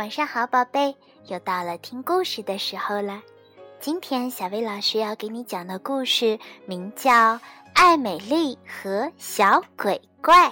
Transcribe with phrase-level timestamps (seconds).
[0.00, 3.20] 晚上好，宝贝，又到了听故事的时候了。
[3.80, 7.10] 今天小薇老师要给你讲的故事名叫
[7.74, 10.48] 《艾美丽和小鬼怪》。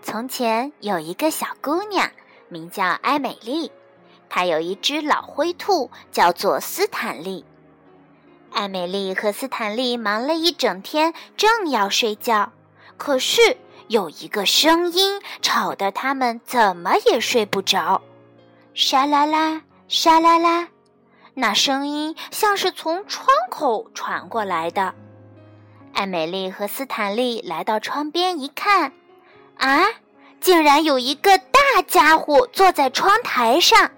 [0.00, 2.08] 从前有一个小姑娘，
[2.48, 3.72] 名叫艾美丽，
[4.28, 7.44] 她有一只老灰兔，叫做斯坦利。
[8.60, 12.52] 艾美丽和斯坦利忙了一整天，正要睡觉，
[12.98, 13.56] 可是
[13.88, 18.02] 有一个声音吵得他们怎么也睡不着。
[18.74, 20.68] 沙啦啦，沙啦啦，
[21.32, 24.94] 那声音像是从窗口传过来的。
[25.94, 28.92] 艾美丽和斯坦利来到窗边一看，
[29.56, 29.86] 啊，
[30.38, 33.90] 竟然有一个大家伙坐在窗台上，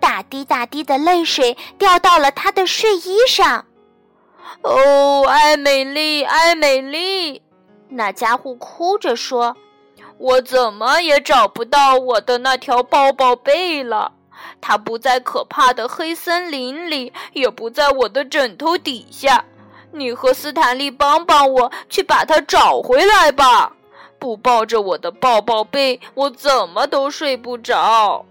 [0.00, 3.64] 大滴大滴的泪水掉到了他的睡衣上。
[4.62, 7.42] 哦，艾美丽，艾美丽，
[7.88, 9.56] 那家伙哭着说
[10.18, 14.12] ：“我怎么也找不到我的那条抱抱被了。
[14.60, 19.44] 它不在可怕的黑森林里，也不在我的枕头底下。
[19.92, 23.72] 你和斯坦利帮帮我，去把它找回来吧！
[24.18, 28.24] 不抱着我的抱抱被，我怎么都睡不着。”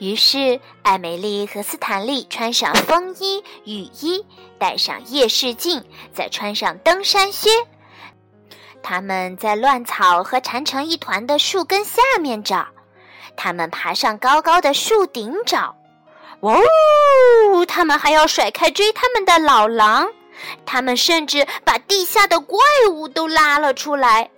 [0.00, 4.24] 于是，艾美丽和斯坦利穿上风衣、雨衣，
[4.58, 5.84] 戴上夜视镜，
[6.14, 7.50] 再穿上登山靴。
[8.82, 12.66] 他们在乱草和缠成一团的树根下面找，
[13.36, 15.76] 他们爬上高高的树顶找。
[16.40, 16.58] 哦，
[17.68, 20.08] 他们还要甩开追他们的老狼，
[20.64, 22.58] 他们甚至把地下的怪
[22.90, 24.30] 物都拉了出来。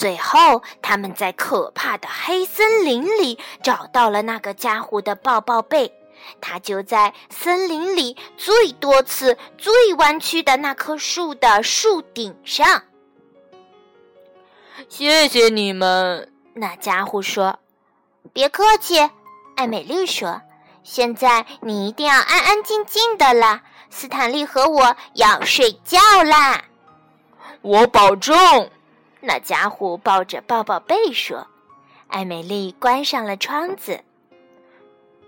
[0.00, 5.92] 最后，他们在可怕的黑森林里找到了那个家伙的抱抱被，
[6.40, 12.84] 它就在森林里最多次、最弯曲的那棵树的树顶上。
[14.88, 17.58] 谢谢你们，那家伙说。
[18.32, 19.10] 别客气，
[19.56, 20.40] 艾美丽说。
[20.82, 26.64] 现在你一定要安安静静的啦，斯坦利和我要睡觉啦。
[27.60, 28.70] 我保证。
[29.20, 31.46] 那家伙抱着抱抱被说
[32.08, 34.00] ：“艾美丽关上了窗子。”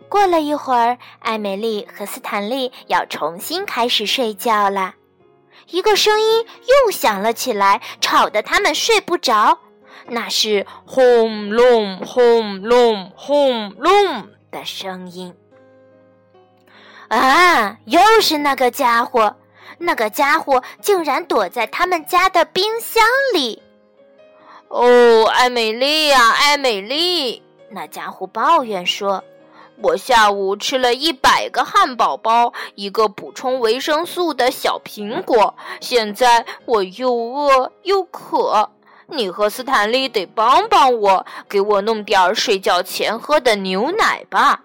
[0.09, 4.95] 过了一会儿，艾美丽和斯坦利要重新开始睡觉了。
[5.69, 6.47] 一个声音
[6.85, 9.59] 又响了起来，吵得他们睡不着。
[10.09, 15.35] 那是轰隆轰隆轰隆的声音。
[17.09, 17.79] 啊！
[17.85, 19.37] 又是那个家伙！
[19.79, 23.62] 那个家伙竟然躲在他们家的冰箱里。
[24.73, 27.43] 哦，艾美丽呀，艾美丽！
[27.69, 29.23] 那家伙抱怨说
[29.83, 38.71] ：“我下午吃了一百个汉堡包，一个补充维生素的小苹果，现在我又饿又渴。
[39.09, 44.63] 你和斯坦利得帮帮我，给我弄点睡觉前喝的牛奶吧。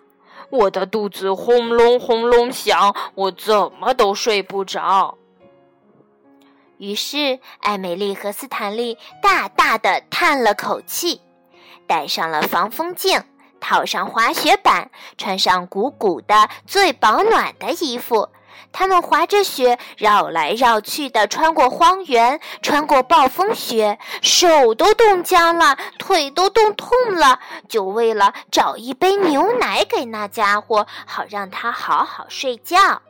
[0.49, 5.17] 我的肚子轰隆轰隆响，我怎么都睡不着。”
[6.77, 11.21] 于是，艾美丽和斯坦利大大的叹了口气，
[11.87, 13.23] 戴上了防风镜，
[13.59, 18.29] 套上滑雪板，穿上鼓鼓的、最保暖的衣服。
[18.71, 33.01] 他们滑着雪，绕来绕去的，穿过荒原，穿过暴风雪，手都冻僵了，腿都冻痛了，就为了找一杯牛奶给那家伙，好让他好好睡觉。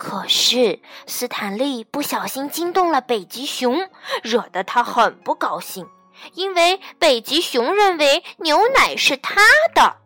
[0.00, 3.90] 可是斯坦利不小心惊动了北极熊，
[4.22, 5.86] 惹得他很不高兴，
[6.32, 9.42] 因为北极熊认为牛奶是他
[9.74, 9.98] 的。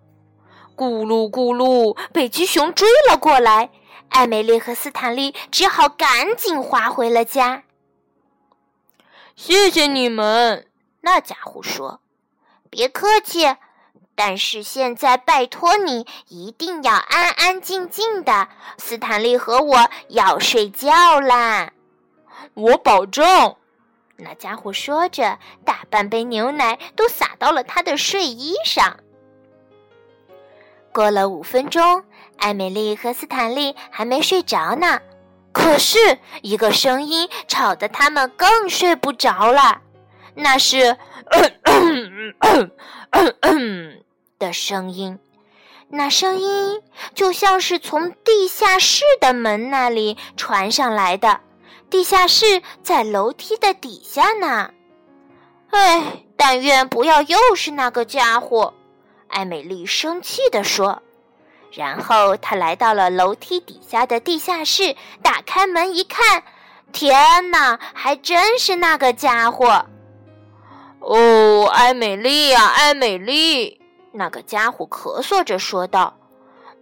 [0.77, 3.71] 咕噜咕噜，北极熊追了过来，
[4.09, 7.63] 艾美丽和斯坦利只好赶紧滑回了家。
[9.37, 10.67] 谢谢你们，
[11.03, 12.01] 那家伙说
[12.69, 13.45] ：“别客气。”
[14.17, 18.49] 但是现在，拜托你一定要安安静静的。
[18.79, 21.73] 斯坦利和我要睡觉啦，
[22.55, 23.57] 我保证。
[24.17, 28.99] 那家伙说着，大半杯牛奶都洒到了他的睡衣上。
[30.93, 32.05] 过了五分钟，
[32.39, 35.01] 艾美丽和斯坦利还没睡着呢，
[35.53, 35.99] 可是
[36.43, 39.81] 一个声音吵得他们更睡不着了，
[40.37, 40.97] 那是。
[44.45, 45.19] 的声音，
[45.89, 46.83] 那声音
[47.15, 51.41] 就像是从地下室的门那里传上来的。
[51.89, 54.71] 地下室在楼梯的底下呢。
[55.71, 58.75] 哎，但愿不要又是那个家伙！
[59.29, 61.01] 艾美丽生气地说。
[61.73, 66.43] 然后她来到了楼梯底下的地下室，打开门一看，
[66.93, 69.87] 天哪，还真是那个家伙！
[71.01, 73.81] 哦，艾美丽呀，艾美丽！
[74.17, 76.17] 那个家伙咳嗽着说道：“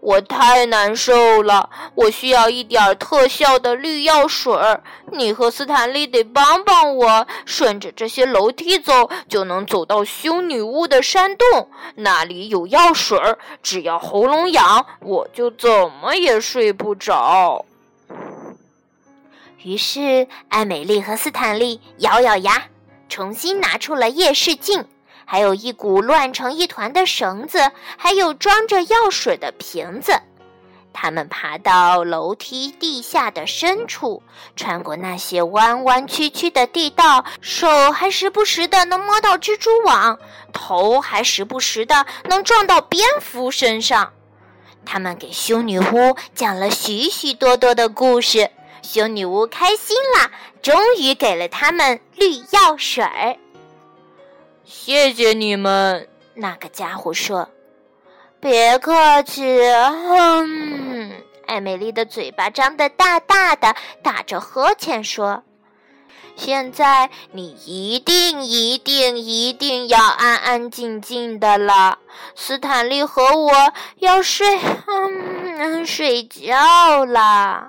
[0.00, 4.82] 我太难受了，我需要一点特效的绿药水儿。
[5.10, 13.38] 你和斯坦利得帮帮我，顺着这些楼梯走，就能走到凶女巫的山洞，那里有药水儿。
[13.62, 15.70] 只要喉咙痒，我就怎
[16.02, 17.64] 么也睡不着。”
[19.64, 22.64] 于是，艾美丽和斯坦利咬咬牙，
[23.08, 24.84] 重新拿出了夜视镜，
[25.24, 30.12] 还有一股乱成一团的绳子，还有装着药水的瓶子。
[30.94, 34.22] 他们爬到楼梯地下的深处，
[34.56, 40.18] 穿过那些弯弯曲曲的地道，手还时不时的能摸到蜘蛛网，
[40.52, 44.12] 头还时不时的能撞到蝙蝠身上。
[44.84, 48.50] 他们给修女巫讲了许许多多的故事。
[48.82, 50.30] 修女巫开心了，
[50.60, 53.38] 终于给了他们绿药水儿。
[54.74, 57.50] 谢谢你们，那个家伙说
[58.40, 59.44] ：“别客气。”
[60.08, 61.12] 哼，
[61.46, 65.44] 艾美丽的嘴巴张得大大的，打着呵欠说
[66.34, 71.98] ：“现在你一定一定一定要安安静静的了。
[72.34, 73.52] 斯坦利和我
[73.98, 77.68] 要睡，嗯，睡觉了。”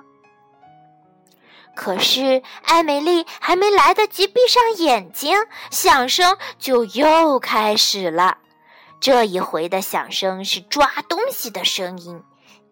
[1.74, 5.36] 可是，艾美丽还没来得及闭上眼睛，
[5.70, 8.38] 响声就又开始了。
[9.00, 12.22] 这一回的响声是抓东西的声音，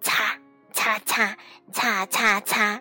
[0.01, 0.37] 擦
[0.73, 1.37] 擦擦
[1.73, 2.81] 擦擦擦，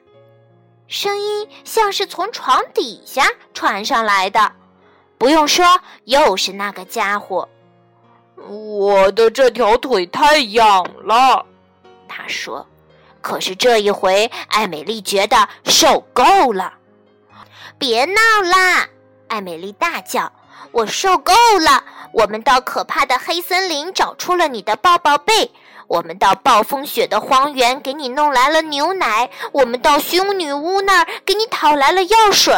[0.88, 4.54] 声音像是从床底下传上来的。
[5.18, 7.50] 不用说，又是那个家伙。
[8.48, 11.46] 我的这条腿太痒了，
[12.08, 12.66] 他说。
[13.22, 16.74] 可是这一回，艾美丽觉得受够了。
[17.78, 18.88] 别闹啦！
[19.28, 20.32] 艾美丽大叫
[20.72, 21.84] ：“我受够了！
[22.14, 25.52] 我们到可怕的黑森林找出了你的抱抱被，
[25.88, 32.54] 我们到暴风雪的荒原给你弄来了牛奶，我们到凶女巫那儿给你讨来了药水。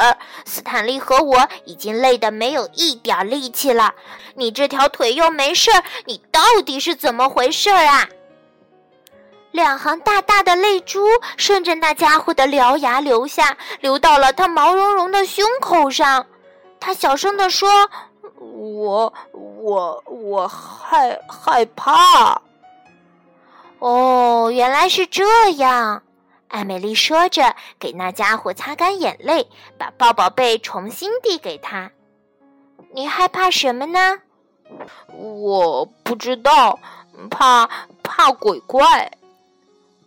[0.46, 3.94] 斯坦利和我已经累得没有一点力气了，
[4.36, 8.10] 你这条腿又没事儿，你到底是怎么回事啊？”
[9.54, 11.06] 两行大大的泪珠
[11.38, 16.26] 顺着那家伙的獠牙流下，流到了他毛茸茸的胸口上。
[16.80, 17.70] 他小声地说
[18.42, 22.42] ：“我我我害害怕。”
[23.78, 26.02] 哦，原来是这样。
[26.48, 29.48] 艾美丽说着，给那家伙擦干眼泪，
[29.78, 31.92] 把抱抱被重新递给他。
[32.92, 34.18] “你害怕什么呢
[35.14, 36.80] ？”“我不知道，
[37.30, 37.70] 怕
[38.02, 39.12] 怕鬼怪。”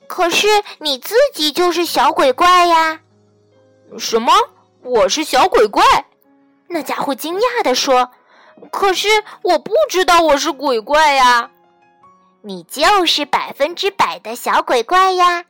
[0.09, 0.47] 可是
[0.79, 3.01] 你自己就是小鬼怪呀！
[3.99, 4.33] 什么？
[4.83, 5.83] 我是小鬼怪？
[6.69, 8.11] 那家伙惊讶地说
[8.71, 9.09] ：“可是
[9.43, 11.51] 我不知道我是鬼怪呀！”
[12.43, 15.45] 你就是百分之百的小鬼怪呀！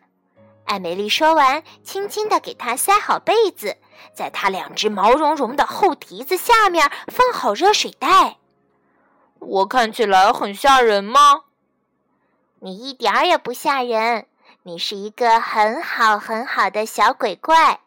[0.64, 3.76] 艾美丽说完，轻轻地给他塞好被子，
[4.14, 8.38] 在他两只毛茸茸的后蹄子下面放好热水袋。
[9.38, 11.42] 我看起来很吓人吗？
[12.60, 14.26] 你一点儿也不吓人。
[14.66, 17.78] 你是一个很好很好的小鬼怪。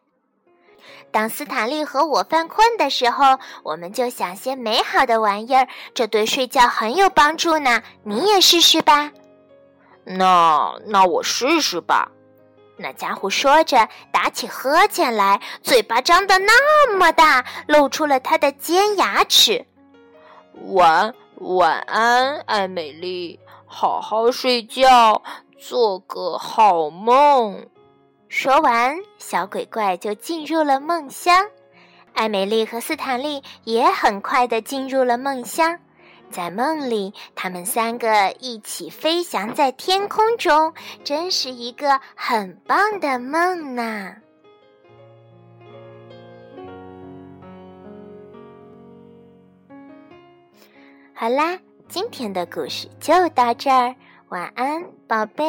[1.12, 7.84] 当斯坦利和我犯困的时候，我们就想些美好的玩意儿，这对睡觉很有帮助呢。
[8.04, 9.12] 你也试试吧。
[10.06, 12.10] 那那我试试吧。
[12.78, 19.66] 那家伙说着，打起呵欠来，嘴巴张得那么大，露出了他的尖牙齿。
[20.68, 25.22] 晚晚安，艾美丽，好好睡觉。
[25.60, 27.68] 做个好梦。
[28.30, 31.46] 说完，小鬼怪就进入了梦乡。
[32.14, 35.78] 艾美丽和斯坦利也很快的进入了梦乡。
[36.32, 40.74] 在梦里，他们三个一起飞翔在天空中，
[41.04, 44.16] 真是一个很棒的梦呢。
[51.14, 53.94] 好啦，今天的故事就到这儿。
[54.30, 55.44] 晚安，宝贝。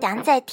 [0.00, 0.52] 想再听。